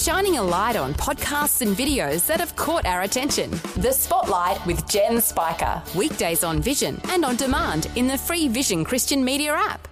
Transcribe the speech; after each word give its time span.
shining 0.00 0.38
a 0.38 0.42
light 0.42 0.76
on 0.76 0.94
podcasts 0.94 1.60
and 1.60 1.76
videos 1.76 2.26
that 2.26 2.40
have 2.40 2.56
caught 2.56 2.86
our 2.86 3.02
attention. 3.02 3.50
The 3.76 3.92
Spotlight 3.92 4.64
with 4.64 4.88
Jen 4.88 5.20
Spiker. 5.20 5.82
Weekdays 5.94 6.42
on 6.42 6.62
Vision 6.62 6.98
and 7.10 7.22
on 7.22 7.36
demand 7.36 7.86
in 7.96 8.06
the 8.06 8.16
free 8.16 8.48
Vision 8.48 8.82
Christian 8.82 9.22
Media 9.22 9.52
app. 9.52 9.86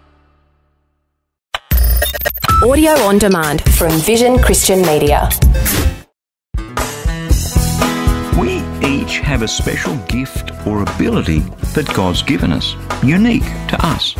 Audio 2.64 2.92
on 2.92 3.18
demand 3.18 3.62
from 3.74 3.92
Vision 4.00 4.38
Christian 4.38 4.80
Media. 4.82 5.28
We 8.40 8.62
each 8.82 9.18
have 9.18 9.42
a 9.42 9.48
special 9.48 9.94
gift 10.06 10.52
or 10.66 10.82
ability 10.82 11.40
that 11.74 11.92
God's 11.94 12.22
given 12.22 12.50
us, 12.50 12.74
unique 13.02 13.42
to 13.68 13.76
us. 13.86 14.14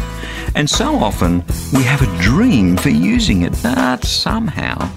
And 0.54 0.68
so 0.68 0.96
often 0.96 1.42
we 1.72 1.82
have 1.84 2.02
a 2.02 2.22
dream 2.22 2.76
for 2.76 2.90
using 2.90 3.42
it, 3.42 3.54
but 3.62 4.04
somehow 4.04 4.90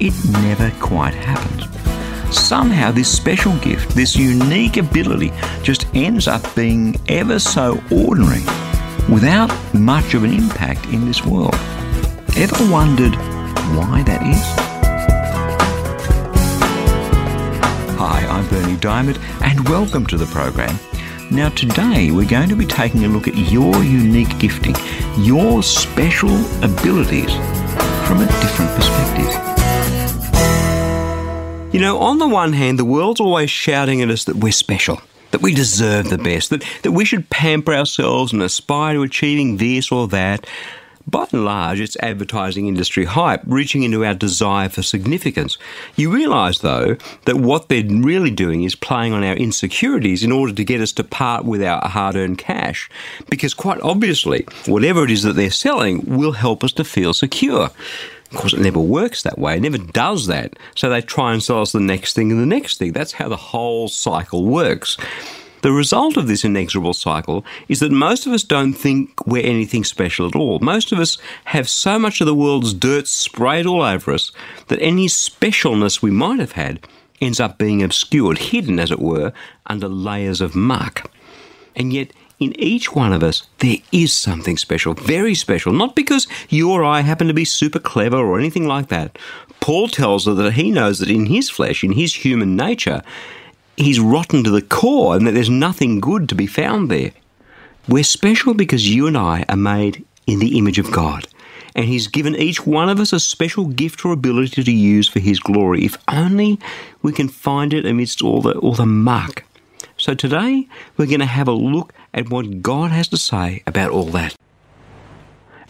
it 0.00 0.14
never 0.42 0.70
quite 0.80 1.14
happens. 1.14 1.66
Somehow, 2.34 2.90
this 2.90 3.14
special 3.14 3.54
gift, 3.58 3.94
this 3.94 4.16
unique 4.16 4.78
ability, 4.78 5.30
just 5.62 5.86
ends 5.94 6.26
up 6.26 6.42
being 6.54 6.96
ever 7.08 7.38
so 7.38 7.82
ordinary 7.90 8.42
without 9.12 9.50
much 9.74 10.14
of 10.14 10.24
an 10.24 10.32
impact 10.32 10.86
in 10.86 11.04
this 11.04 11.24
world. 11.24 11.54
Ever 12.36 12.72
wondered 12.72 13.14
why 13.76 14.02
that 14.06 14.22
is? 14.26 14.70
Hi, 17.98 18.26
I'm 18.26 18.48
Berni 18.48 18.76
Dymet, 18.76 19.18
and 19.42 19.68
welcome 19.68 20.06
to 20.06 20.16
the 20.16 20.26
program. 20.26 20.78
Now, 21.30 21.50
today 21.50 22.10
we're 22.10 22.28
going 22.28 22.48
to 22.48 22.56
be 22.56 22.66
taking 22.66 23.04
a 23.04 23.08
look 23.08 23.28
at 23.28 23.36
your 23.36 23.74
unique 23.84 24.38
gifting, 24.38 24.76
your 25.18 25.62
special 25.62 26.34
abilities 26.64 27.32
from 28.06 28.20
a 28.20 28.26
different 28.40 28.70
perspective. 28.74 29.19
You 31.80 31.86
know, 31.86 32.00
on 32.00 32.18
the 32.18 32.28
one 32.28 32.52
hand, 32.52 32.78
the 32.78 32.84
world's 32.84 33.20
always 33.20 33.48
shouting 33.48 34.02
at 34.02 34.10
us 34.10 34.24
that 34.24 34.36
we're 34.36 34.52
special, 34.52 35.00
that 35.30 35.40
we 35.40 35.54
deserve 35.54 36.10
the 36.10 36.18
best, 36.18 36.50
that, 36.50 36.62
that 36.82 36.92
we 36.92 37.06
should 37.06 37.30
pamper 37.30 37.72
ourselves 37.72 38.34
and 38.34 38.42
aspire 38.42 38.96
to 38.96 39.02
achieving 39.02 39.56
this 39.56 39.90
or 39.90 40.06
that. 40.08 40.46
By 41.06 41.26
and 41.32 41.46
large, 41.46 41.80
it's 41.80 41.96
advertising 42.00 42.66
industry 42.66 43.06
hype, 43.06 43.40
reaching 43.46 43.82
into 43.82 44.04
our 44.04 44.12
desire 44.12 44.68
for 44.68 44.82
significance. 44.82 45.56
You 45.96 46.12
realise, 46.12 46.58
though, 46.58 46.98
that 47.24 47.38
what 47.38 47.70
they're 47.70 47.82
really 47.82 48.30
doing 48.30 48.62
is 48.62 48.74
playing 48.74 49.14
on 49.14 49.24
our 49.24 49.34
insecurities 49.34 50.22
in 50.22 50.32
order 50.32 50.52
to 50.52 50.64
get 50.64 50.82
us 50.82 50.92
to 50.92 51.02
part 51.02 51.46
with 51.46 51.62
our 51.62 51.80
hard 51.88 52.14
earned 52.14 52.36
cash. 52.36 52.90
Because, 53.30 53.54
quite 53.54 53.80
obviously, 53.80 54.46
whatever 54.66 55.02
it 55.04 55.10
is 55.10 55.22
that 55.22 55.32
they're 55.32 55.50
selling 55.50 56.04
will 56.04 56.32
help 56.32 56.62
us 56.62 56.72
to 56.72 56.84
feel 56.84 57.14
secure. 57.14 57.70
Of 58.30 58.36
course, 58.36 58.52
it 58.52 58.60
never 58.60 58.78
works 58.78 59.22
that 59.22 59.38
way. 59.38 59.56
It 59.56 59.62
never 59.62 59.78
does 59.78 60.26
that. 60.28 60.56
So 60.76 60.88
they 60.88 61.00
try 61.00 61.32
and 61.32 61.42
sell 61.42 61.62
us 61.62 61.72
the 61.72 61.80
next 61.80 62.14
thing 62.14 62.30
and 62.30 62.40
the 62.40 62.46
next 62.46 62.78
thing. 62.78 62.92
That's 62.92 63.12
how 63.12 63.28
the 63.28 63.36
whole 63.36 63.88
cycle 63.88 64.44
works. 64.44 64.96
The 65.62 65.72
result 65.72 66.16
of 66.16 66.26
this 66.26 66.44
inexorable 66.44 66.94
cycle 66.94 67.44
is 67.68 67.80
that 67.80 67.92
most 67.92 68.26
of 68.26 68.32
us 68.32 68.42
don't 68.44 68.72
think 68.72 69.26
we're 69.26 69.44
anything 69.44 69.84
special 69.84 70.26
at 70.26 70.36
all. 70.36 70.58
Most 70.60 70.90
of 70.90 70.98
us 70.98 71.18
have 71.46 71.68
so 71.68 71.98
much 71.98 72.20
of 72.20 72.26
the 72.26 72.34
world's 72.34 72.72
dirt 72.72 73.06
sprayed 73.06 73.66
all 73.66 73.82
over 73.82 74.12
us 74.12 74.32
that 74.68 74.80
any 74.80 75.06
specialness 75.06 76.00
we 76.00 76.10
might 76.10 76.38
have 76.38 76.52
had 76.52 76.86
ends 77.20 77.40
up 77.40 77.58
being 77.58 77.82
obscured, 77.82 78.38
hidden, 78.38 78.78
as 78.78 78.90
it 78.90 79.00
were, 79.00 79.32
under 79.66 79.88
layers 79.88 80.40
of 80.40 80.54
muck. 80.54 81.10
And 81.76 81.92
yet, 81.92 82.12
in 82.40 82.58
each 82.58 82.94
one 82.94 83.12
of 83.12 83.22
us, 83.22 83.46
there 83.58 83.76
is 83.92 84.12
something 84.12 84.56
special, 84.56 84.94
very 84.94 85.34
special, 85.34 85.72
not 85.72 85.94
because 85.94 86.26
you 86.48 86.72
or 86.72 86.82
I 86.82 87.02
happen 87.02 87.28
to 87.28 87.34
be 87.34 87.44
super 87.44 87.78
clever 87.78 88.16
or 88.16 88.38
anything 88.38 88.66
like 88.66 88.88
that. 88.88 89.18
Paul 89.60 89.88
tells 89.88 90.26
us 90.26 90.38
that 90.38 90.54
he 90.54 90.70
knows 90.70 90.98
that 90.98 91.10
in 91.10 91.26
his 91.26 91.50
flesh, 91.50 91.84
in 91.84 91.92
his 91.92 92.14
human 92.14 92.56
nature, 92.56 93.02
he's 93.76 94.00
rotten 94.00 94.42
to 94.44 94.50
the 94.50 94.62
core 94.62 95.14
and 95.14 95.26
that 95.26 95.32
there's 95.32 95.50
nothing 95.50 96.00
good 96.00 96.28
to 96.30 96.34
be 96.34 96.46
found 96.46 96.90
there. 96.90 97.12
We're 97.86 98.04
special 98.04 98.54
because 98.54 98.88
you 98.88 99.06
and 99.06 99.18
I 99.18 99.44
are 99.48 99.56
made 99.56 100.04
in 100.26 100.38
the 100.38 100.56
image 100.56 100.78
of 100.78 100.90
God. 100.90 101.26
And 101.74 101.84
He's 101.84 102.08
given 102.08 102.34
each 102.36 102.66
one 102.66 102.88
of 102.88 103.00
us 103.00 103.12
a 103.12 103.20
special 103.20 103.66
gift 103.66 104.04
or 104.04 104.12
ability 104.12 104.64
to 104.64 104.72
use 104.72 105.08
for 105.08 105.20
His 105.20 105.38
glory, 105.38 105.84
if 105.84 105.96
only 106.08 106.58
we 107.02 107.12
can 107.12 107.28
find 107.28 107.72
it 107.72 107.86
amidst 107.86 108.22
all 108.22 108.42
the, 108.42 108.54
all 108.58 108.74
the 108.74 108.86
muck. 108.86 109.44
So 109.96 110.14
today, 110.14 110.66
we're 110.96 111.06
going 111.06 111.20
to 111.20 111.26
have 111.26 111.48
a 111.48 111.52
look 111.52 111.92
at 112.12 112.30
what 112.30 112.62
God 112.62 112.90
has 112.90 113.08
to 113.08 113.16
say 113.16 113.62
about 113.66 113.90
all 113.90 114.04
that. 114.06 114.34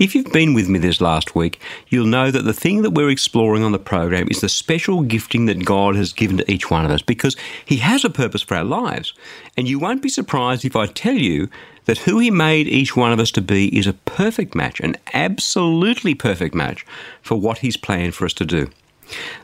If 0.00 0.14
you've 0.14 0.32
been 0.32 0.54
with 0.54 0.66
me 0.66 0.78
this 0.78 1.02
last 1.02 1.34
week, 1.34 1.60
you'll 1.88 2.06
know 2.06 2.30
that 2.30 2.46
the 2.46 2.54
thing 2.54 2.80
that 2.80 2.92
we're 2.92 3.10
exploring 3.10 3.62
on 3.62 3.72
the 3.72 3.78
program 3.78 4.28
is 4.30 4.40
the 4.40 4.48
special 4.48 5.02
gifting 5.02 5.44
that 5.44 5.66
God 5.66 5.94
has 5.94 6.14
given 6.14 6.38
to 6.38 6.50
each 6.50 6.70
one 6.70 6.86
of 6.86 6.90
us 6.90 7.02
because 7.02 7.36
He 7.66 7.76
has 7.76 8.02
a 8.02 8.08
purpose 8.08 8.40
for 8.40 8.56
our 8.56 8.64
lives. 8.64 9.12
And 9.58 9.68
you 9.68 9.78
won't 9.78 10.00
be 10.00 10.08
surprised 10.08 10.64
if 10.64 10.74
I 10.74 10.86
tell 10.86 11.18
you 11.18 11.50
that 11.84 11.98
who 11.98 12.18
He 12.18 12.30
made 12.30 12.66
each 12.66 12.96
one 12.96 13.12
of 13.12 13.20
us 13.20 13.30
to 13.32 13.42
be 13.42 13.76
is 13.78 13.86
a 13.86 13.92
perfect 13.92 14.54
match, 14.54 14.80
an 14.80 14.96
absolutely 15.12 16.14
perfect 16.14 16.54
match 16.54 16.86
for 17.20 17.38
what 17.38 17.58
He's 17.58 17.76
planned 17.76 18.14
for 18.14 18.24
us 18.24 18.32
to 18.34 18.46
do. 18.46 18.70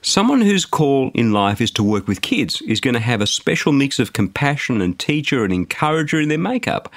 Someone 0.02 0.40
whose 0.40 0.64
call 0.64 1.10
in 1.14 1.32
life 1.32 1.60
is 1.60 1.70
to 1.72 1.82
work 1.82 2.06
with 2.06 2.22
kids 2.22 2.62
is 2.62 2.80
going 2.80 2.94
to 2.94 3.00
have 3.00 3.20
a 3.20 3.26
special 3.26 3.72
mix 3.72 3.98
of 3.98 4.12
compassion 4.12 4.80
and 4.80 4.98
teacher 4.98 5.44
and 5.44 5.52
encourager 5.52 6.20
in 6.20 6.28
their 6.28 6.38
makeup. 6.38 6.92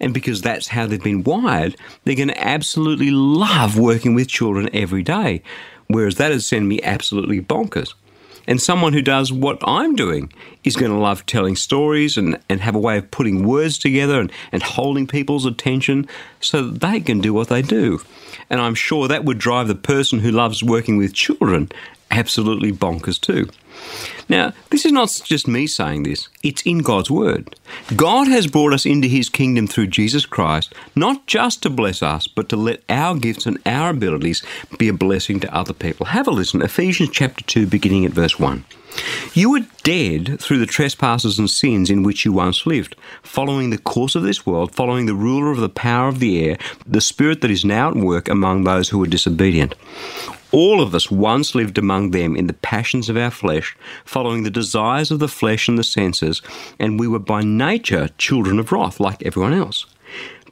And 0.00 0.12
because 0.12 0.42
that's 0.42 0.68
how 0.68 0.86
they've 0.86 1.02
been 1.02 1.22
wired, 1.22 1.76
they're 2.04 2.16
going 2.16 2.28
to 2.28 2.46
absolutely 2.46 3.10
love 3.10 3.78
working 3.78 4.14
with 4.14 4.28
children 4.28 4.68
every 4.72 5.02
day. 5.02 5.42
Whereas 5.88 6.16
that 6.16 6.32
has 6.32 6.46
sent 6.46 6.66
me 6.66 6.80
absolutely 6.82 7.40
bonkers. 7.40 7.94
And 8.46 8.60
someone 8.60 8.92
who 8.92 9.02
does 9.02 9.32
what 9.32 9.58
I'm 9.62 9.94
doing 9.94 10.32
is 10.64 10.76
going 10.76 10.92
to 10.92 10.98
love 10.98 11.26
telling 11.26 11.56
stories 11.56 12.16
and, 12.16 12.38
and 12.48 12.60
have 12.60 12.74
a 12.74 12.80
way 12.80 12.98
of 12.98 13.10
putting 13.10 13.46
words 13.46 13.78
together 13.78 14.20
and, 14.20 14.32
and 14.50 14.62
holding 14.62 15.06
people's 15.06 15.46
attention 15.46 16.08
so 16.40 16.62
that 16.62 16.80
they 16.80 17.00
can 17.00 17.20
do 17.20 17.32
what 17.32 17.48
they 17.48 17.62
do. 17.62 18.00
And 18.50 18.60
I'm 18.60 18.74
sure 18.74 19.08
that 19.08 19.24
would 19.24 19.38
drive 19.38 19.68
the 19.68 19.74
person 19.74 20.20
who 20.20 20.30
loves 20.30 20.62
working 20.62 20.96
with 20.96 21.14
children 21.14 21.70
absolutely 22.10 22.72
bonkers 22.72 23.20
too. 23.20 23.48
Now, 24.28 24.52
this 24.70 24.86
is 24.86 24.92
not 24.92 25.20
just 25.24 25.46
me 25.46 25.66
saying 25.66 26.04
this, 26.04 26.28
it's 26.42 26.62
in 26.62 26.78
God's 26.78 27.10
Word. 27.10 27.54
God 27.96 28.28
has 28.28 28.46
brought 28.46 28.72
us 28.72 28.86
into 28.86 29.08
His 29.08 29.28
kingdom 29.28 29.66
through 29.66 29.88
Jesus 29.88 30.26
Christ, 30.26 30.74
not 30.94 31.26
just 31.26 31.62
to 31.62 31.70
bless 31.70 32.02
us, 32.02 32.26
but 32.26 32.48
to 32.48 32.56
let 32.56 32.82
our 32.88 33.16
gifts 33.16 33.46
and 33.46 33.58
our 33.66 33.90
abilities 33.90 34.42
be 34.78 34.88
a 34.88 34.92
blessing 34.92 35.40
to 35.40 35.54
other 35.54 35.74
people. 35.74 36.06
Have 36.06 36.28
a 36.28 36.30
listen, 36.30 36.62
Ephesians 36.62 37.10
chapter 37.12 37.44
2, 37.44 37.66
beginning 37.66 38.04
at 38.06 38.12
verse 38.12 38.38
1. 38.38 38.64
You 39.32 39.50
were 39.50 39.66
dead 39.82 40.38
through 40.40 40.58
the 40.58 40.66
trespasses 40.66 41.38
and 41.38 41.48
sins 41.48 41.90
in 41.90 42.02
which 42.02 42.24
you 42.24 42.32
once 42.32 42.66
lived, 42.66 42.94
following 43.22 43.70
the 43.70 43.78
course 43.78 44.14
of 44.14 44.22
this 44.22 44.44
world, 44.44 44.74
following 44.74 45.06
the 45.06 45.14
ruler 45.14 45.50
of 45.50 45.60
the 45.60 45.68
power 45.68 46.08
of 46.08 46.18
the 46.18 46.46
air, 46.46 46.58
the 46.86 47.00
spirit 47.00 47.40
that 47.40 47.50
is 47.50 47.64
now 47.64 47.88
at 47.88 47.96
work 47.96 48.28
among 48.28 48.64
those 48.64 48.90
who 48.90 49.02
are 49.02 49.06
disobedient. 49.06 49.74
All 50.52 50.82
of 50.82 50.94
us 50.94 51.10
once 51.10 51.54
lived 51.54 51.78
among 51.78 52.10
them 52.10 52.36
in 52.36 52.46
the 52.46 52.52
passions 52.52 53.08
of 53.08 53.16
our 53.16 53.30
flesh, 53.30 53.74
following 54.04 54.42
the 54.42 54.50
desires 54.50 55.10
of 55.10 55.18
the 55.18 55.26
flesh 55.26 55.66
and 55.66 55.78
the 55.78 55.84
senses, 55.84 56.42
and 56.78 57.00
we 57.00 57.08
were 57.08 57.18
by 57.18 57.42
nature 57.42 58.10
children 58.18 58.58
of 58.58 58.70
wrath, 58.70 59.00
like 59.00 59.22
everyone 59.22 59.54
else. 59.54 59.86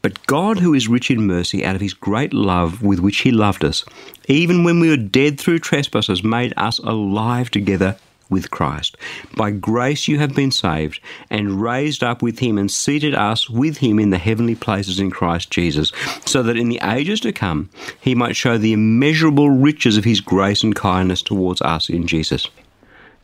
But 0.00 0.27
God, 0.27 0.59
who 0.59 0.72
is 0.72 0.89
rich 0.89 1.10
in 1.10 1.27
mercy, 1.27 1.62
out 1.62 1.75
of 1.75 1.83
his 1.83 1.93
great 1.93 2.33
love 2.33 2.83
with 2.83 3.00
which 3.00 3.19
he 3.19 3.31
loved 3.31 3.62
us, 3.62 3.84
even 4.27 4.65
when 4.65 4.81
we 4.81 4.89
were 4.89 4.97
dead 4.97 5.39
through 5.39 5.59
trespasses, 5.59 6.25
made 6.25 6.55
us 6.56 6.78
alive 6.78 7.50
together 7.50 7.99
with 8.30 8.50
Christ. 8.50 8.96
By 9.36 9.50
grace 9.50 10.08
you 10.08 10.18
have 10.18 10.34
been 10.34 10.50
saved, 10.50 11.00
and 11.28 11.60
raised 11.60 12.02
up 12.02 12.22
with 12.22 12.38
him, 12.38 12.56
and 12.56 12.70
seated 12.70 13.14
us 13.14 13.50
with 13.50 13.78
him 13.78 13.98
in 13.98 14.10
the 14.10 14.18
heavenly 14.18 14.54
places 14.54 14.98
in 14.98 15.10
Christ 15.10 15.50
Jesus, 15.50 15.92
so 16.24 16.42
that 16.42 16.56
in 16.56 16.68
the 16.68 16.80
ages 16.82 17.20
to 17.20 17.32
come 17.32 17.68
he 18.00 18.14
might 18.14 18.36
show 18.36 18.56
the 18.56 18.72
immeasurable 18.72 19.50
riches 19.50 19.96
of 19.96 20.04
his 20.04 20.20
grace 20.20 20.62
and 20.62 20.74
kindness 20.74 21.22
towards 21.22 21.60
us 21.60 21.88
in 21.88 22.06
Jesus. 22.06 22.48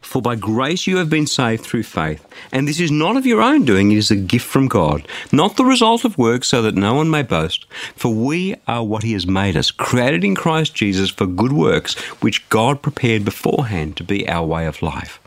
For 0.06 0.22
by 0.22 0.36
grace 0.36 0.86
you 0.86 0.98
have 0.98 1.10
been 1.10 1.26
saved 1.26 1.64
through 1.64 1.82
faith, 1.82 2.24
and 2.52 2.68
this 2.68 2.78
is 2.78 2.92
not 2.92 3.16
of 3.16 3.26
your 3.26 3.42
own 3.42 3.64
doing, 3.64 3.90
it 3.90 3.98
is 3.98 4.10
a 4.10 4.16
gift 4.16 4.46
from 4.46 4.68
God, 4.68 5.06
not 5.32 5.56
the 5.56 5.64
result 5.64 6.04
of 6.04 6.16
works, 6.16 6.46
so 6.46 6.62
that 6.62 6.76
no 6.76 6.94
one 6.94 7.10
may 7.10 7.22
boast. 7.22 7.66
For 7.96 8.14
we 8.14 8.54
are 8.68 8.84
what 8.84 9.02
He 9.02 9.14
has 9.14 9.26
made 9.26 9.56
us, 9.56 9.72
created 9.72 10.22
in 10.22 10.36
Christ 10.36 10.76
Jesus 10.76 11.10
for 11.10 11.26
good 11.26 11.52
works, 11.52 11.94
which 12.22 12.48
God 12.50 12.82
prepared 12.82 13.24
beforehand 13.24 13.96
to 13.96 14.04
be 14.04 14.28
our 14.28 14.46
way 14.46 14.66
of 14.66 14.80
life. 14.80 15.18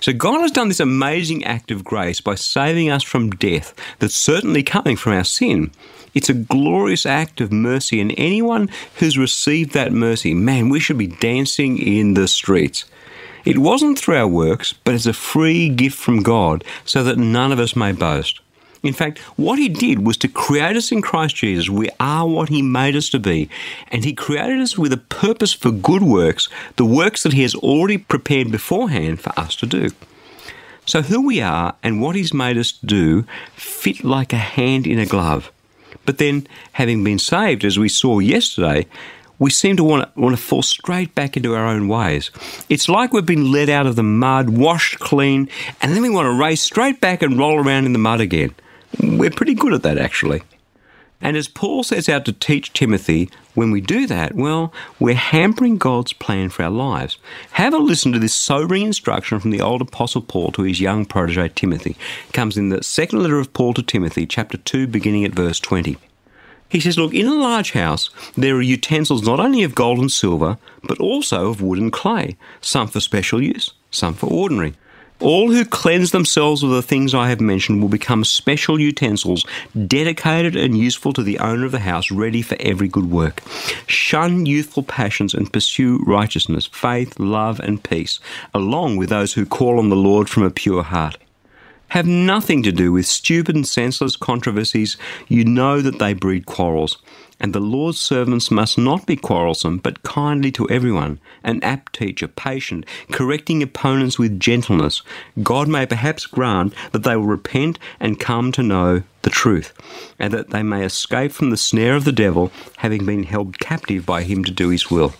So 0.00 0.12
God 0.12 0.42
has 0.42 0.52
done 0.52 0.68
this 0.68 0.78
amazing 0.78 1.42
act 1.44 1.72
of 1.72 1.82
grace 1.82 2.20
by 2.20 2.36
saving 2.36 2.90
us 2.90 3.02
from 3.02 3.30
death 3.30 3.74
that's 3.98 4.14
certainly 4.14 4.62
coming 4.62 4.94
from 4.94 5.14
our 5.14 5.24
sin. 5.24 5.72
It's 6.14 6.30
a 6.30 6.34
glorious 6.34 7.04
act 7.04 7.40
of 7.40 7.50
mercy, 7.50 8.00
and 8.00 8.14
anyone 8.16 8.70
who's 9.00 9.18
received 9.18 9.72
that 9.72 9.92
mercy, 9.92 10.34
man, 10.34 10.68
we 10.68 10.78
should 10.78 10.98
be 10.98 11.08
dancing 11.08 11.78
in 11.78 12.14
the 12.14 12.28
streets. 12.28 12.84
It 13.44 13.58
wasn't 13.58 13.98
through 13.98 14.16
our 14.16 14.28
works, 14.28 14.72
but 14.72 14.94
as 14.94 15.06
a 15.06 15.12
free 15.12 15.68
gift 15.68 15.98
from 15.98 16.22
God, 16.22 16.64
so 16.84 17.04
that 17.04 17.18
none 17.18 17.52
of 17.52 17.58
us 17.58 17.76
may 17.76 17.92
boast. 17.92 18.40
In 18.82 18.92
fact, 18.92 19.18
what 19.36 19.58
He 19.58 19.68
did 19.68 20.06
was 20.06 20.16
to 20.18 20.28
create 20.28 20.76
us 20.76 20.92
in 20.92 21.00
Christ 21.00 21.36
Jesus. 21.36 21.70
We 21.70 21.88
are 21.98 22.28
what 22.28 22.50
He 22.50 22.60
made 22.60 22.94
us 22.94 23.08
to 23.10 23.18
be. 23.18 23.48
And 23.88 24.04
He 24.04 24.12
created 24.12 24.60
us 24.60 24.76
with 24.76 24.92
a 24.92 24.98
purpose 24.98 25.54
for 25.54 25.70
good 25.70 26.02
works, 26.02 26.48
the 26.76 26.84
works 26.84 27.22
that 27.22 27.32
He 27.32 27.42
has 27.42 27.54
already 27.54 27.98
prepared 27.98 28.52
beforehand 28.52 29.20
for 29.20 29.32
us 29.38 29.56
to 29.56 29.66
do. 29.66 29.88
So, 30.86 31.00
who 31.00 31.26
we 31.26 31.40
are 31.40 31.74
and 31.82 32.02
what 32.02 32.14
He's 32.14 32.34
made 32.34 32.58
us 32.58 32.72
do 32.72 33.24
fit 33.54 34.04
like 34.04 34.34
a 34.34 34.36
hand 34.36 34.86
in 34.86 34.98
a 34.98 35.06
glove. 35.06 35.50
But 36.04 36.18
then, 36.18 36.46
having 36.72 37.02
been 37.02 37.18
saved, 37.18 37.64
as 37.64 37.78
we 37.78 37.88
saw 37.88 38.18
yesterday, 38.18 38.86
we 39.38 39.50
seem 39.50 39.76
to 39.76 39.84
want 39.84 40.14
to, 40.14 40.20
want 40.20 40.36
to 40.36 40.42
fall 40.42 40.62
straight 40.62 41.14
back 41.14 41.36
into 41.36 41.54
our 41.54 41.66
own 41.66 41.88
ways. 41.88 42.30
It's 42.68 42.88
like 42.88 43.12
we've 43.12 43.26
been 43.26 43.50
led 43.50 43.68
out 43.68 43.86
of 43.86 43.96
the 43.96 44.02
mud, 44.02 44.50
washed 44.50 44.98
clean, 45.00 45.48
and 45.80 45.92
then 45.92 46.02
we 46.02 46.10
want 46.10 46.26
to 46.26 46.40
race 46.40 46.62
straight 46.62 47.00
back 47.00 47.22
and 47.22 47.38
roll 47.38 47.58
around 47.58 47.86
in 47.86 47.92
the 47.92 47.98
mud 47.98 48.20
again. 48.20 48.54
We're 49.00 49.30
pretty 49.30 49.54
good 49.54 49.72
at 49.72 49.82
that, 49.82 49.98
actually. 49.98 50.42
And 51.20 51.36
as 51.36 51.48
Paul 51.48 51.82
sets 51.82 52.08
out 52.08 52.26
to 52.26 52.32
teach 52.32 52.72
Timothy, 52.74 53.30
when 53.54 53.70
we 53.70 53.80
do 53.80 54.06
that, 54.06 54.34
well, 54.34 54.72
we're 55.00 55.14
hampering 55.14 55.78
God's 55.78 56.12
plan 56.12 56.50
for 56.50 56.64
our 56.64 56.70
lives. 56.70 57.18
Have 57.52 57.72
a 57.72 57.78
listen 57.78 58.12
to 58.12 58.18
this 58.18 58.34
sobering 58.34 58.82
instruction 58.82 59.40
from 59.40 59.50
the 59.50 59.60
old 59.60 59.80
apostle 59.80 60.20
Paul 60.20 60.52
to 60.52 60.62
his 60.62 60.80
young 60.80 61.06
protege 61.06 61.48
Timothy. 61.50 61.96
It 62.28 62.32
comes 62.34 62.58
in 62.58 62.68
the 62.68 62.82
second 62.82 63.22
letter 63.22 63.38
of 63.38 63.52
Paul 63.52 63.72
to 63.74 63.82
Timothy, 63.82 64.26
chapter 64.26 64.58
2, 64.58 64.86
beginning 64.86 65.24
at 65.24 65.32
verse 65.32 65.58
20. 65.60 65.96
He 66.74 66.80
says, 66.80 66.98
Look, 66.98 67.14
in 67.14 67.28
a 67.28 67.34
large 67.34 67.70
house 67.70 68.10
there 68.36 68.56
are 68.56 68.60
utensils 68.60 69.22
not 69.22 69.38
only 69.38 69.62
of 69.62 69.76
gold 69.76 70.00
and 70.00 70.10
silver, 70.10 70.58
but 70.82 70.98
also 70.98 71.48
of 71.48 71.62
wood 71.62 71.78
and 71.78 71.92
clay, 71.92 72.36
some 72.60 72.88
for 72.88 72.98
special 72.98 73.40
use, 73.40 73.70
some 73.92 74.12
for 74.12 74.26
ordinary. 74.26 74.74
All 75.20 75.52
who 75.52 75.64
cleanse 75.64 76.10
themselves 76.10 76.64
of 76.64 76.70
the 76.70 76.82
things 76.82 77.14
I 77.14 77.28
have 77.28 77.40
mentioned 77.40 77.80
will 77.80 77.88
become 77.88 78.24
special 78.24 78.80
utensils, 78.80 79.46
dedicated 79.86 80.56
and 80.56 80.76
useful 80.76 81.12
to 81.12 81.22
the 81.22 81.38
owner 81.38 81.64
of 81.64 81.70
the 81.70 81.78
house, 81.78 82.10
ready 82.10 82.42
for 82.42 82.56
every 82.58 82.88
good 82.88 83.08
work. 83.08 83.40
Shun 83.86 84.44
youthful 84.44 84.82
passions 84.82 85.32
and 85.32 85.52
pursue 85.52 86.02
righteousness, 86.04 86.66
faith, 86.66 87.20
love, 87.20 87.60
and 87.60 87.84
peace, 87.84 88.18
along 88.52 88.96
with 88.96 89.10
those 89.10 89.34
who 89.34 89.46
call 89.46 89.78
on 89.78 89.90
the 89.90 89.96
Lord 89.96 90.28
from 90.28 90.42
a 90.42 90.50
pure 90.50 90.82
heart 90.82 91.18
have 91.88 92.06
nothing 92.06 92.62
to 92.64 92.72
do 92.72 92.92
with 92.92 93.06
stupid 93.06 93.54
and 93.54 93.66
senseless 93.66 94.16
controversies. 94.16 94.96
You 95.28 95.44
know 95.44 95.80
that 95.80 95.98
they 95.98 96.12
breed 96.12 96.46
quarrels. 96.46 96.98
And 97.40 97.52
the 97.52 97.60
Lord's 97.60 97.98
servants 97.98 98.50
must 98.50 98.78
not 98.78 99.06
be 99.06 99.16
quarrelsome, 99.16 99.78
but 99.78 100.02
kindly 100.02 100.52
to 100.52 100.68
everyone, 100.70 101.18
an 101.42 101.62
apt 101.62 101.92
teacher, 101.92 102.28
patient, 102.28 102.86
correcting 103.12 103.62
opponents 103.62 104.18
with 104.18 104.40
gentleness. 104.40 105.02
God 105.42 105.68
may 105.68 105.84
perhaps 105.84 106.26
grant 106.26 106.74
that 106.92 107.02
they 107.02 107.16
will 107.16 107.26
repent 107.26 107.78
and 107.98 108.20
come 108.20 108.52
to 108.52 108.62
know 108.62 109.02
the 109.22 109.30
truth, 109.30 109.72
and 110.18 110.32
that 110.32 110.50
they 110.50 110.62
may 110.62 110.84
escape 110.84 111.32
from 111.32 111.50
the 111.50 111.56
snare 111.56 111.96
of 111.96 112.04
the 112.04 112.12
devil, 112.12 112.52
having 112.78 113.04
been 113.04 113.24
held 113.24 113.58
captive 113.58 114.06
by 114.06 114.22
him 114.22 114.44
to 114.44 114.52
do 114.52 114.68
his 114.68 114.90
will. 114.90 115.14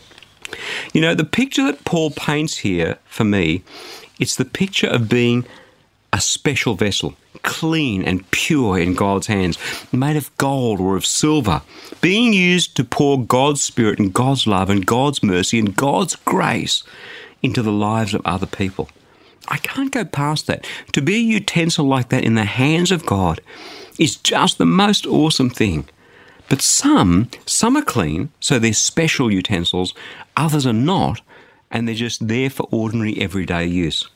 You 0.93 1.01
know, 1.01 1.15
the 1.15 1.25
picture 1.25 1.65
that 1.65 1.85
Paul 1.85 2.11
paints 2.11 2.59
here 2.59 2.99
for 3.07 3.25
me, 3.25 3.65
it's 4.21 4.37
the 4.37 4.45
picture 4.45 4.87
of 4.87 5.09
being 5.09 5.45
a 6.15 6.21
special 6.21 6.75
vessel, 6.75 7.17
clean 7.43 8.05
and 8.05 8.31
pure 8.31 8.79
in 8.79 8.95
God's 8.95 9.27
hands, 9.27 9.59
made 9.93 10.17
of 10.17 10.35
gold 10.39 10.79
or 10.79 10.95
of 10.95 11.05
silver, 11.05 11.61
being 12.01 12.33
used 12.33 12.77
to 12.77 12.85
pour 12.85 13.21
God's 13.21 13.61
Spirit 13.61 13.99
and 13.99 14.15
God's 14.15 14.47
love 14.47 14.71
and 14.71 14.87
God's 14.87 15.25
mercy 15.25 15.59
and 15.59 15.75
God's 15.75 16.15
grace 16.15 16.85
into 17.43 17.63
the 17.63 17.73
lives 17.73 18.15
of 18.15 18.23
other 18.25 18.47
people. 18.47 18.89
I 19.49 19.57
can't 19.57 19.91
go 19.91 20.05
past 20.05 20.47
that. 20.47 20.65
To 20.93 21.03
be 21.03 21.17
a 21.17 21.19
utensil 21.19 21.85
like 21.85 22.11
that 22.11 22.23
in 22.23 22.37
the 22.37 22.45
hands 22.45 22.93
of 22.93 23.05
God 23.05 23.41
is 23.99 24.15
just 24.15 24.59
the 24.59 24.65
most 24.65 25.07
awesome 25.07 25.51
thing. 25.51 25.89
But 26.49 26.63
some, 26.63 27.29
some 27.45 27.77
are 27.77 27.83
clean, 27.83 28.31
so 28.39 28.61
they're 28.61 28.73
special 28.73 29.33
utensils, 29.33 29.95
others 30.37 30.65
are 30.65 30.73
not, 30.73 31.23
and 31.73 31.89
they're 31.89 31.97
just 31.97 32.29
there 32.29 32.51
for 32.51 32.69
ordinary 32.71 33.21
everyday 33.21 33.67
use. 33.67 34.09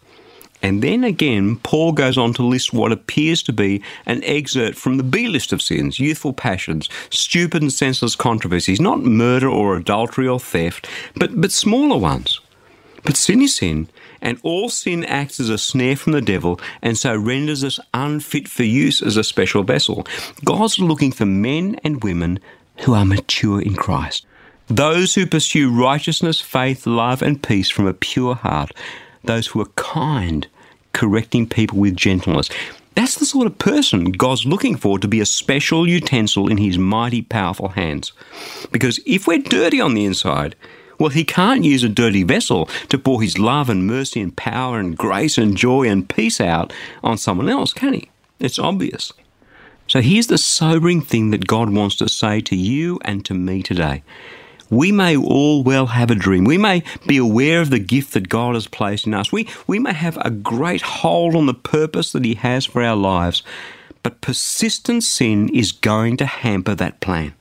And 0.62 0.82
then 0.82 1.04
again, 1.04 1.56
Paul 1.56 1.92
goes 1.92 2.18
on 2.18 2.34
to 2.34 2.42
list 2.42 2.72
what 2.72 2.92
appears 2.92 3.42
to 3.44 3.52
be 3.52 3.82
an 4.06 4.22
excerpt 4.24 4.76
from 4.76 4.96
the 4.96 5.02
B 5.02 5.28
list 5.28 5.52
of 5.52 5.62
sins 5.62 6.00
youthful 6.00 6.32
passions, 6.32 6.88
stupid 7.10 7.62
and 7.62 7.72
senseless 7.72 8.16
controversies, 8.16 8.80
not 8.80 9.02
murder 9.02 9.48
or 9.48 9.76
adultery 9.76 10.26
or 10.26 10.40
theft, 10.40 10.88
but, 11.14 11.40
but 11.40 11.52
smaller 11.52 11.98
ones. 11.98 12.40
But 13.04 13.16
sin 13.16 13.40
is 13.40 13.56
sin, 13.56 13.88
and 14.20 14.40
all 14.42 14.68
sin 14.68 15.04
acts 15.04 15.38
as 15.38 15.48
a 15.48 15.58
snare 15.58 15.96
from 15.96 16.12
the 16.12 16.20
devil 16.20 16.60
and 16.82 16.98
so 16.98 17.16
renders 17.16 17.62
us 17.62 17.78
unfit 17.94 18.48
for 18.48 18.64
use 18.64 19.00
as 19.00 19.16
a 19.16 19.24
special 19.24 19.62
vessel. 19.62 20.06
God's 20.44 20.78
looking 20.78 21.12
for 21.12 21.26
men 21.26 21.78
and 21.84 22.02
women 22.02 22.40
who 22.80 22.94
are 22.94 23.04
mature 23.04 23.62
in 23.62 23.74
Christ. 23.74 24.26
Those 24.66 25.14
who 25.14 25.26
pursue 25.26 25.74
righteousness, 25.74 26.40
faith, 26.40 26.86
love, 26.86 27.22
and 27.22 27.42
peace 27.42 27.70
from 27.70 27.86
a 27.86 27.94
pure 27.94 28.34
heart 28.34 28.72
those 29.28 29.46
who 29.46 29.60
are 29.60 29.72
kind, 29.76 30.48
correcting 30.92 31.48
people 31.48 31.78
with 31.78 31.96
gentleness. 31.96 32.48
That's 32.96 33.14
the 33.14 33.26
sort 33.26 33.46
of 33.46 33.58
person 33.58 34.10
God's 34.10 34.44
looking 34.44 34.76
for 34.76 34.98
to 34.98 35.06
be 35.06 35.20
a 35.20 35.26
special 35.26 35.86
utensil 35.86 36.48
in 36.48 36.56
His 36.56 36.78
mighty, 36.78 37.22
powerful 37.22 37.68
hands. 37.68 38.12
Because 38.72 38.98
if 39.06 39.28
we're 39.28 39.38
dirty 39.38 39.80
on 39.80 39.94
the 39.94 40.04
inside, 40.04 40.56
well, 40.98 41.10
He 41.10 41.22
can't 41.22 41.62
use 41.62 41.84
a 41.84 41.88
dirty 41.88 42.24
vessel 42.24 42.68
to 42.88 42.98
pour 42.98 43.22
His 43.22 43.38
love 43.38 43.70
and 43.70 43.86
mercy 43.86 44.20
and 44.20 44.34
power 44.34 44.80
and 44.80 44.98
grace 44.98 45.38
and 45.38 45.56
joy 45.56 45.88
and 45.88 46.08
peace 46.08 46.40
out 46.40 46.72
on 47.04 47.18
someone 47.18 47.48
else, 47.48 47.72
can 47.72 47.92
He? 47.92 48.10
It's 48.40 48.58
obvious. 48.58 49.12
So 49.86 50.00
here's 50.00 50.26
the 50.26 50.38
sobering 50.38 51.00
thing 51.00 51.30
that 51.30 51.46
God 51.46 51.70
wants 51.70 51.96
to 51.96 52.08
say 52.08 52.40
to 52.40 52.56
you 52.56 52.98
and 53.04 53.24
to 53.24 53.34
me 53.34 53.62
today 53.62 54.02
we 54.70 54.92
may 54.92 55.16
all 55.16 55.62
well 55.62 55.86
have 55.86 56.10
a 56.10 56.14
dream. 56.14 56.44
We 56.44 56.58
may 56.58 56.82
be 57.06 57.16
aware 57.16 57.60
of 57.60 57.70
the 57.70 57.78
gift 57.78 58.14
that 58.14 58.28
God 58.28 58.54
has 58.54 58.66
placed 58.66 59.06
in 59.06 59.14
us. 59.14 59.32
We, 59.32 59.48
we 59.66 59.78
may 59.78 59.92
have 59.92 60.18
a 60.20 60.30
great 60.30 60.82
hold 60.82 61.34
on 61.34 61.46
the 61.46 61.54
purpose 61.54 62.12
that 62.12 62.24
He 62.24 62.34
has 62.34 62.66
for 62.66 62.82
our 62.82 62.96
lives, 62.96 63.42
but 64.02 64.20
persistent 64.20 65.04
sin 65.04 65.48
is 65.50 65.72
going 65.72 66.16
to 66.18 66.26
hamper 66.26 66.74
that 66.74 67.00
plan. 67.00 67.34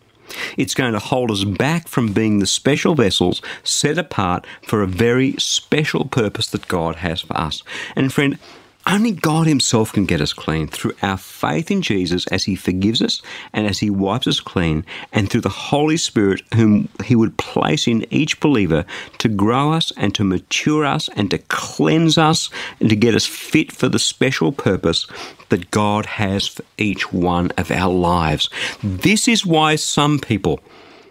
It's 0.57 0.75
going 0.75 0.93
to 0.93 0.99
hold 0.99 1.31
us 1.31 1.43
back 1.43 1.87
from 1.87 2.13
being 2.13 2.39
the 2.39 2.45
special 2.45 2.95
vessels 2.95 3.41
set 3.63 3.97
apart 3.97 4.45
for 4.61 4.81
a 4.81 4.87
very 4.87 5.35
special 5.37 6.05
purpose 6.05 6.47
that 6.47 6.67
God 6.67 6.97
has 6.97 7.21
for 7.21 7.37
us. 7.37 7.63
And 7.95 8.11
friend, 8.11 8.37
only 8.87 9.11
God 9.11 9.47
Himself 9.47 9.91
can 9.91 10.05
get 10.05 10.21
us 10.21 10.31
clean 10.31 10.67
through 10.67 10.93
our 11.01 11.17
faith 11.17 11.69
in 11.69 11.81
Jesus 11.81 12.25
as 12.27 12.45
He 12.45 12.55
forgives 12.55 13.01
us 13.01 13.21
and 13.51 13.67
as 13.67 13.79
He 13.79 13.89
wipes 13.89 14.27
us 14.27 14.39
clean, 14.39 14.85
and 15.11 15.29
through 15.29 15.41
the 15.41 15.49
Holy 15.49 15.97
Spirit, 15.97 16.41
whom 16.55 16.87
He 17.03 17.15
would 17.15 17.37
place 17.37 17.87
in 17.87 18.05
each 18.13 18.39
believer 18.39 18.85
to 19.17 19.27
grow 19.27 19.73
us 19.73 19.91
and 19.97 20.15
to 20.15 20.23
mature 20.23 20.85
us 20.85 21.09
and 21.15 21.29
to 21.31 21.37
cleanse 21.37 22.17
us 22.17 22.49
and 22.79 22.89
to 22.89 22.95
get 22.95 23.13
us 23.13 23.25
fit 23.25 23.71
for 23.71 23.89
the 23.89 23.99
special 23.99 24.51
purpose 24.51 25.05
that 25.49 25.71
God 25.71 26.05
has 26.05 26.47
for 26.47 26.63
each 26.77 27.11
one 27.11 27.51
of 27.57 27.71
our 27.71 27.93
lives. 27.93 28.49
This 28.81 29.27
is 29.27 29.45
why 29.45 29.75
some 29.75 30.17
people 30.17 30.61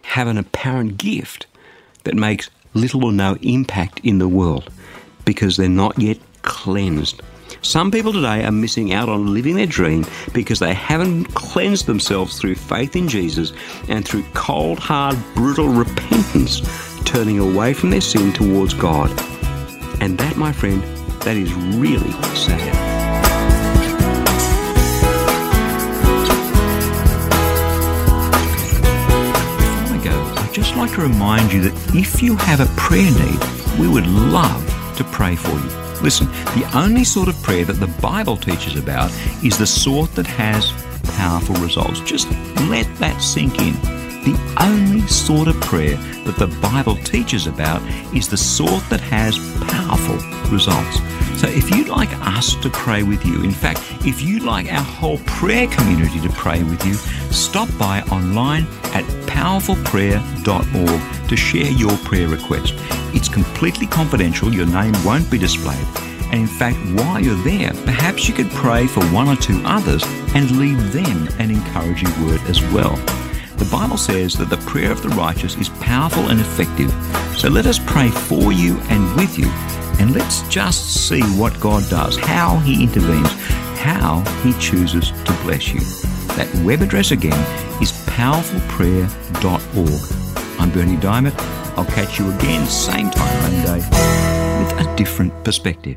have 0.03 0.29
an 0.29 0.39
apparent 0.39 0.97
gift 0.97 1.47
that 2.05 2.15
makes 2.15 2.49
little 2.73 3.05
or 3.05 3.13
no 3.13 3.37
impact 3.43 4.01
in 4.03 4.19
the 4.19 4.29
world 4.29 4.71
because 5.25 5.57
they're 5.57 5.69
not 5.69 5.99
yet 5.99 6.19
cleansed 6.43 7.21
some 7.67 7.91
people 7.91 8.13
today 8.13 8.45
are 8.45 8.53
missing 8.53 8.93
out 8.93 9.09
on 9.09 9.35
living 9.35 9.57
their 9.57 9.67
dream 9.67 10.07
because 10.33 10.61
they 10.61 10.73
haven't 10.73 11.25
cleansed 11.35 11.87
themselves 11.87 12.39
through 12.39 12.55
faith 12.55 12.95
in 12.95 13.09
Jesus 13.09 13.53
and 13.89 14.07
through 14.07 14.23
cold, 14.35 14.79
hard, 14.79 15.17
brutal 15.35 15.69
repentance, 15.69 16.63
turning 17.05 17.41
away 17.41 17.75
from 17.75 17.91
their 17.91 18.01
sin 18.01 18.33
towards 18.33 18.73
God. 18.73 19.11
And 20.01 20.17
that, 20.19 20.37
my 20.37 20.53
friend, 20.53 20.81
that 21.23 21.37
is 21.37 21.53
really 21.55 22.13
sad. 22.35 22.87
Just 30.53 30.75
like 30.75 30.91
to 30.93 31.03
remind 31.03 31.53
you 31.53 31.61
that 31.69 31.95
if 31.95 32.23
you 32.23 32.35
have 32.37 32.61
a 32.61 32.67
prayer 32.77 33.11
need, 33.11 33.79
we 33.79 33.89
would 33.89 34.07
love 34.07 34.97
to 34.97 35.05
pray 35.05 35.37
for 35.37 35.51
you. 35.51 35.86
Listen, 36.03 36.27
the 36.59 36.71
only 36.75 37.05
sort 37.05 37.29
of 37.29 37.41
prayer 37.43 37.65
that 37.65 37.81
the 37.81 37.89
Bible 38.01 38.37
teaches 38.37 38.77
about 38.77 39.11
is 39.43 39.59
the 39.59 39.67
sort 39.67 40.15
that 40.15 40.27
has 40.27 40.73
powerful 41.17 41.57
results. 41.57 42.01
Just 42.01 42.31
let 42.69 42.87
that 42.97 43.21
sink 43.21 43.59
in. 43.61 43.75
The 44.27 44.57
only 44.61 45.07
sort 45.07 45.49
of 45.49 45.59
prayer 45.61 45.97
that 46.25 46.37
the 46.37 46.49
Bible 46.61 46.97
teaches 46.97 47.47
about 47.47 47.81
is 48.15 48.29
the 48.29 48.37
sort 48.37 48.83
that 48.91 49.01
has 49.01 49.39
powerful 49.71 50.17
results. 50.51 50.99
So 51.41 51.49
if 51.49 51.71
you'd 51.71 51.89
like 51.89 52.11
us 52.27 52.55
to 52.57 52.71
pray 52.71 53.03
with 53.03 53.25
you, 53.25 53.43
in 53.43 53.53
fact, 53.53 53.81
if 54.05 54.23
you'd 54.23 54.43
like 54.43 54.73
our 54.73 54.83
whole 54.83 55.19
prayer 55.27 55.67
community 55.69 56.21
to 56.21 56.29
pray 56.31 56.63
with 56.63 56.85
you, 56.85 56.95
stop 57.33 57.69
by 57.79 58.03
online 58.11 58.67
at 58.95 59.05
powerfulprayer.org 59.27 61.29
to 61.29 61.37
share 61.37 61.71
your 61.71 61.97
prayer 61.99 62.29
request. 62.29 62.75
It's 63.15 63.29
completely 63.29 63.87
confidential, 63.87 64.53
your 64.53 64.67
name 64.67 64.95
won't 65.05 65.31
be 65.31 65.39
displayed. 65.39 65.87
And 66.33 66.41
in 66.41 66.47
fact, 66.47 66.77
while 66.99 67.21
you're 67.21 67.43
there, 67.45 67.73
perhaps 67.85 68.29
you 68.29 68.35
could 68.35 68.51
pray 68.51 68.87
for 68.87 69.05
one 69.07 69.29
or 69.29 69.37
two 69.37 69.63
others 69.65 70.03
and 70.35 70.59
leave 70.59 70.93
them 70.93 71.29
an 71.39 71.51
encouraging 71.51 72.11
word 72.27 72.41
as 72.43 72.61
well. 72.73 72.97
The 73.57 73.69
Bible 73.71 73.97
says 73.97 74.35
that 74.35 74.51
the 74.51 74.59
prayer 74.59 74.93
of 74.93 75.03
the 75.03 75.09
righteous 75.11 75.57
is 75.57 75.69
powerful 75.69 76.29
and 76.29 76.41
effective. 76.41 76.93
So 77.39 77.49
let 77.49 77.67
us 77.67 77.79
pray 77.79 78.11
for 78.11 78.53
you 78.53 78.79
and 78.91 79.17
with 79.17 79.39
you. 79.39 79.49
And 79.99 80.15
let's 80.15 80.47
just 80.49 81.09
see 81.09 81.23
what 81.39 81.59
God 81.59 81.89
does, 81.89 82.19
how 82.19 82.59
He 82.59 82.83
intervenes, 82.83 83.33
how 83.79 84.21
He 84.43 84.53
chooses 84.61 85.11
to 85.11 85.33
bless 85.43 85.73
you. 85.73 85.81
That 86.37 86.53
web 86.65 86.83
address 86.83 87.13
again 87.13 87.41
is 87.81 87.93
powerfulprayer.org. 88.07 90.61
I'm 90.61 90.71
Berni 90.71 90.97
Dymet. 90.97 91.56
I'll 91.77 91.85
catch 91.85 92.19
you 92.19 92.31
again, 92.33 92.67
same 92.67 93.11
time 93.11 93.43
Monday, 93.43 93.87
with 94.59 94.87
a 94.87 94.97
different 94.97 95.45
perspective. 95.45 95.97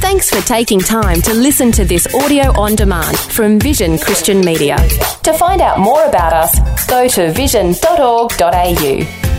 Thanks 0.00 0.28
for 0.28 0.46
taking 0.46 0.80
time 0.80 1.22
to 1.22 1.32
listen 1.32 1.72
to 1.72 1.84
this 1.84 2.12
audio 2.14 2.52
on 2.60 2.74
demand 2.74 3.16
from 3.16 3.58
Vision 3.58 3.98
Christian 3.98 4.40
Media. 4.40 4.76
To 5.22 5.32
find 5.32 5.62
out 5.62 5.78
more 5.78 6.04
about 6.04 6.32
us, 6.32 6.86
go 6.86 7.08
to 7.08 7.32
vision.org.au. 7.32 9.31